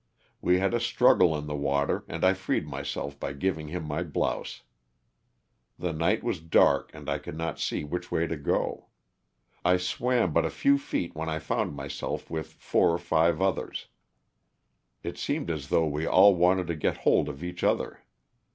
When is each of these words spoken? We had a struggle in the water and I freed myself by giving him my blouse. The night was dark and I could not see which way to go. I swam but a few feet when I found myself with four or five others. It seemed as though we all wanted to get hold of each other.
We 0.41 0.57
had 0.57 0.73
a 0.73 0.79
struggle 0.79 1.37
in 1.37 1.45
the 1.45 1.53
water 1.55 2.05
and 2.07 2.25
I 2.25 2.33
freed 2.33 2.67
myself 2.67 3.19
by 3.19 3.33
giving 3.33 3.67
him 3.67 3.83
my 3.83 4.01
blouse. 4.01 4.63
The 5.77 5.93
night 5.93 6.23
was 6.23 6.39
dark 6.39 6.89
and 6.91 7.07
I 7.07 7.19
could 7.19 7.37
not 7.37 7.59
see 7.59 7.83
which 7.83 8.11
way 8.11 8.25
to 8.25 8.35
go. 8.35 8.87
I 9.63 9.77
swam 9.77 10.33
but 10.33 10.43
a 10.43 10.49
few 10.49 10.79
feet 10.79 11.13
when 11.13 11.29
I 11.29 11.37
found 11.37 11.75
myself 11.75 12.31
with 12.31 12.53
four 12.53 12.89
or 12.91 12.97
five 12.97 13.43
others. 13.43 13.89
It 15.03 15.19
seemed 15.19 15.51
as 15.51 15.69
though 15.69 15.85
we 15.87 16.07
all 16.07 16.33
wanted 16.33 16.65
to 16.69 16.75
get 16.75 16.97
hold 17.05 17.29
of 17.29 17.43
each 17.43 17.63
other. 17.63 17.99